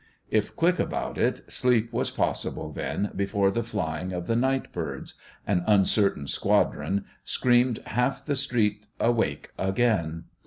[0.31, 5.13] If quick about it, sleep was possible then before the flying of the night birds
[5.45, 10.23] an uncertain squadron screamed half the street awake again.